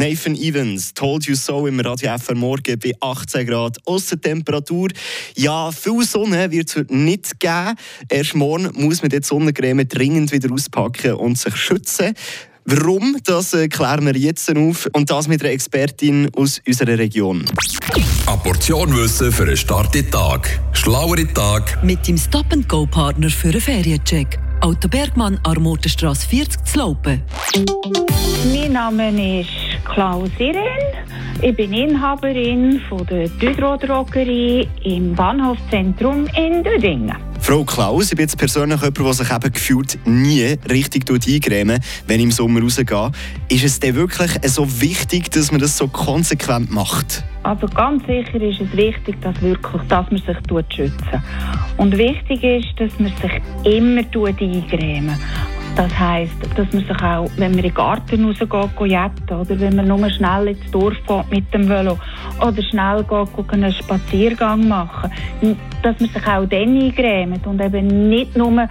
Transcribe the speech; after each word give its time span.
Nathan 0.00 0.34
Evans, 0.34 0.94
Told 0.94 1.26
You 1.26 1.34
So 1.34 1.66
im 1.66 1.78
Radio 1.78 2.16
FR 2.16 2.34
Morgen 2.34 2.78
bei 2.78 2.94
18 3.00 3.46
Grad 3.46 3.76
Aussentemperatur. 3.84 4.88
Ja, 5.36 5.70
viel 5.70 6.02
Sonne 6.04 6.50
wird 6.50 6.70
es 6.70 6.76
heute 6.76 6.96
nicht 6.96 7.38
geben. 7.38 7.74
Erst 8.08 8.34
morgen 8.34 8.70
muss 8.72 9.02
man 9.02 9.10
die 9.10 9.22
Sonnencreme 9.22 9.86
dringend 9.86 10.32
wieder 10.32 10.50
auspacken 10.54 11.12
und 11.12 11.36
sich 11.38 11.54
schützen. 11.54 12.14
Warum, 12.64 13.18
das 13.24 13.52
äh, 13.52 13.68
klären 13.68 14.06
wir 14.06 14.16
jetzt 14.16 14.48
auf 14.56 14.88
und 14.94 15.10
das 15.10 15.28
mit 15.28 15.42
einer 15.42 15.52
Expertin 15.52 16.30
aus 16.34 16.62
unserer 16.66 16.96
Region. 16.96 17.44
Eine 18.26 18.38
Portion 18.38 18.96
Wissen 18.96 19.30
für 19.30 19.42
einen 19.42 19.56
starken 19.58 20.10
Tag. 20.10 20.60
Schlauere 20.72 21.30
Tag. 21.34 21.84
Mit 21.84 22.08
dem 22.08 22.16
Stop-and-Go-Partner 22.16 23.28
für 23.28 23.48
einen 23.48 23.60
Feriencheck. 23.60 24.38
Auto 24.62 24.88
Bergmann, 24.88 25.38
Armotenstrasse 25.42 26.26
40 26.28 26.64
zu 26.64 26.78
Laupen. 26.78 27.22
Mein 28.52 28.72
Name 28.72 29.40
ist 29.40 29.48
Klaus 29.84 30.30
Irene. 30.38 31.04
Ich 31.42 31.56
bin 31.56 31.72
Inhaberin 31.72 32.80
von 32.88 33.06
der 33.06 33.28
Düdro 33.28 33.76
Drogerie 33.76 34.68
im 34.84 35.14
Bahnhofzentrum 35.14 36.26
in 36.36 36.62
Düdingen. 36.62 37.16
Frau 37.40 37.64
Klaus, 37.64 38.10
ich 38.12 38.16
bin 38.16 38.24
jetzt 38.24 38.36
persönlich 38.36 38.80
jemand, 38.80 38.98
der 38.98 39.12
sich 39.14 39.30
eben 39.30 39.52
gefühlt 39.52 39.98
nie 40.04 40.58
richtig 40.70 41.10
eingrämen 41.10 41.80
wenn 42.06 42.20
ich 42.20 42.24
im 42.24 42.30
Sommer 42.30 42.60
rausgehe. 42.60 43.10
Ist 43.48 43.64
es 43.64 43.80
denn 43.80 43.94
wirklich 43.94 44.32
so 44.44 44.80
wichtig, 44.80 45.30
dass 45.30 45.50
man 45.50 45.60
das 45.60 45.76
so 45.76 45.88
konsequent 45.88 46.70
macht? 46.70 47.24
Also 47.42 47.66
ganz 47.68 48.04
sicher 48.06 48.40
ist 48.40 48.60
es 48.60 48.76
wichtig, 48.76 49.16
dass, 49.22 49.40
wirklich, 49.40 49.82
dass 49.88 50.10
man 50.10 50.20
sich 50.20 50.36
schützen 50.74 51.22
Und 51.78 51.96
wichtig 51.96 52.44
ist, 52.44 52.68
dass 52.76 52.92
man 52.98 53.12
sich 53.16 53.40
immer 53.64 54.02
eingrämen 54.02 55.18
das 55.76 55.98
heisst, 55.98 56.34
dass 56.56 56.72
man 56.72 56.84
sich 56.84 57.02
auch, 57.02 57.30
wenn 57.36 57.50
man 57.50 57.58
in 57.58 57.62
den 57.62 57.74
Garten 57.74 58.24
rausgeht, 58.24 58.90
jetten, 58.90 59.36
oder 59.36 59.60
wenn 59.60 59.76
man 59.76 59.88
nur 59.88 60.10
schnell 60.10 60.48
ins 60.48 60.70
Dorf 60.70 60.96
geht 61.06 61.30
mit 61.30 61.54
dem 61.54 61.68
Velo 61.68 61.98
oder 62.40 62.62
schnell 62.62 63.04
geht, 63.04 63.52
einen 63.52 63.72
Spaziergang 63.72 64.68
machen, 64.68 65.10
dass 65.82 65.98
man 66.00 66.08
sich 66.08 66.26
auch 66.26 66.46
dann 66.46 66.52
eingrämt 66.52 67.46
und 67.46 67.60
eben 67.60 68.08
nicht 68.08 68.36
nur 68.36 68.68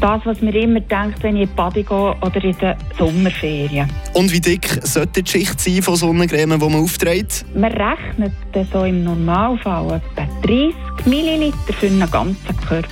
das, 0.00 0.20
was 0.24 0.40
man 0.40 0.52
immer 0.52 0.80
denkt, 0.80 1.22
wenn 1.22 1.36
ich 1.36 1.42
in 1.42 1.48
die 1.48 1.54
Bade 1.54 1.82
gehe 1.82 1.96
oder 2.20 2.44
in 2.44 2.56
den 2.58 2.74
Sommerferien. 2.98 3.88
Und 4.12 4.32
wie 4.32 4.40
dick 4.40 4.80
sollte 4.82 5.22
die 5.22 5.30
Schicht 5.30 5.60
sein 5.60 5.82
von 5.82 5.96
Sonnencreme, 5.96 6.58
die 6.58 6.68
man 6.68 6.82
aufträgt? 6.82 7.44
Man 7.54 7.72
rechnet 7.72 8.32
so 8.72 8.84
im 8.84 9.04
Normalfall 9.04 10.00
etwa 10.16 10.26
30 10.42 10.74
Milliliter 11.06 11.72
für 11.78 11.86
einen 11.86 12.10
ganzen 12.10 12.56
Körper. 12.68 12.88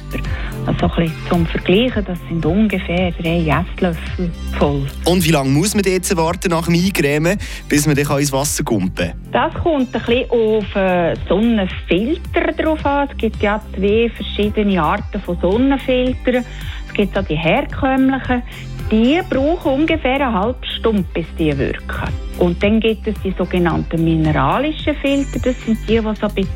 Also 0.67 0.87
ein 0.87 0.91
bisschen 0.97 1.13
zum 1.29 1.47
Vergleichen, 1.47 2.05
das 2.05 2.19
sind 2.29 2.47
ungefähr 2.47 3.11
drei 3.13 3.41
Esslöffel 3.41 4.31
voll. 4.59 4.87
Und 5.05 5.25
wie 5.25 5.31
lange 5.31 5.51
muss 5.51 5.75
man 5.75 5.83
jetzt 5.85 6.17
warten 6.17 6.51
nach 6.51 6.67
dem 6.67 6.75
Eingremen, 6.75 7.39
bis 7.69 7.87
man 7.87 7.97
ins 7.97 8.33
Wasser 8.33 8.63
kumpen 8.63 9.13
Das 9.33 9.53
kommt 9.55 9.95
ein 9.95 10.03
bisschen 10.03 10.31
auf 10.31 10.77
äh, 10.77 11.17
Sonnenfilter 11.29 12.53
drauf 12.53 12.85
an. 12.87 13.09
Es 13.11 13.17
gibt 13.17 13.43
ja 13.43 13.61
zwei 13.75 14.11
verschiedene 14.15 14.81
Arten 14.81 15.21
von 15.21 15.39
Sonnenfiltern. 15.41 16.45
Es 16.87 16.95
gibt 16.95 17.19
auch 17.19 17.25
die 17.25 17.37
herkömmlichen. 17.37 18.43
Die 18.91 19.21
brauchen 19.29 19.73
ungefähr 19.73 20.17
eine 20.17 20.33
halbe 20.33 20.67
Stunde, 20.79 21.05
bis 21.15 21.27
die 21.39 21.57
wirken. 21.57 22.13
Und 22.39 22.63
dann 22.63 22.79
gibt 22.79 23.07
es 23.07 23.15
die 23.25 23.35
sogenannten 23.37 24.05
mineralischen 24.05 24.95
Filter. 24.97 25.39
Das 25.43 25.61
sind 25.65 25.79
die, 25.89 25.99
die 25.99 25.99
so 25.99 26.09
ein 26.09 26.15
bisschen 26.17 26.49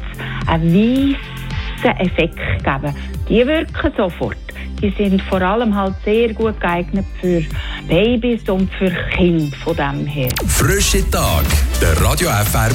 einen 0.47 0.75
weißen 0.75 1.36
Effekt 1.85 2.39
geben. 2.65 2.95
Die 3.29 3.47
wirken 3.47 3.93
sofort. 3.97 4.37
Die 4.81 4.91
sind 4.91 5.23
vor 5.23 5.41
allem 5.41 5.75
halt 5.75 5.95
sehr 6.05 6.35
gut 6.35 6.61
geeignet 6.61 7.07
für 7.21 7.43
Babys 7.89 8.49
und 8.49 8.71
für 8.75 8.91
Kinder 9.15 9.57
von 9.65 9.77
dem 9.77 10.07
her. 10.07 10.29
Frische 10.47 11.09
Tag, 11.11 11.45
der 11.81 11.99
Radio 12.03 12.29
FR 12.29 12.65